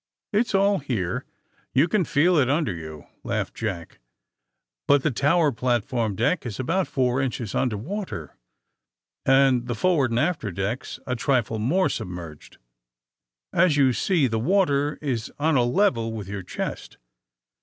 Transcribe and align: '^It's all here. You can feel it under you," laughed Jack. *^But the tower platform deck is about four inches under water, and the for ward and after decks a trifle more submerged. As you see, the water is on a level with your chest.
'^It's 0.33 0.55
all 0.55 0.79
here. 0.79 1.25
You 1.75 1.87
can 1.87 2.05
feel 2.05 2.35
it 2.37 2.49
under 2.49 2.73
you," 2.73 3.05
laughed 3.23 3.53
Jack. 3.53 3.99
*^But 4.89 5.03
the 5.03 5.11
tower 5.11 5.51
platform 5.51 6.15
deck 6.15 6.43
is 6.43 6.59
about 6.59 6.87
four 6.87 7.21
inches 7.21 7.53
under 7.53 7.77
water, 7.77 8.35
and 9.27 9.67
the 9.67 9.75
for 9.75 9.97
ward 9.97 10.09
and 10.09 10.19
after 10.19 10.51
decks 10.51 10.99
a 11.05 11.15
trifle 11.15 11.59
more 11.59 11.87
submerged. 11.87 12.57
As 13.53 13.77
you 13.77 13.93
see, 13.93 14.25
the 14.25 14.39
water 14.39 14.97
is 15.03 15.31
on 15.37 15.55
a 15.55 15.61
level 15.63 16.11
with 16.13 16.27
your 16.27 16.41
chest. 16.41 16.97